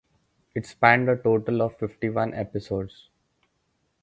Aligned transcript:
It 0.55 0.65
spanned 0.65 1.07
a 1.09 1.15
total 1.15 1.61
of 1.61 1.77
fifty-one 1.77 2.33
episodes. 2.33 3.09